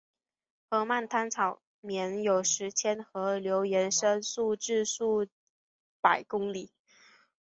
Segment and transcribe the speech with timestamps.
[0.67, 5.27] 河漫滩草甸有时沿河流延伸数十至数
[6.01, 6.71] 百公里。